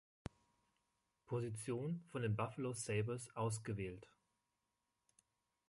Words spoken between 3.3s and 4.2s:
ausgewählt.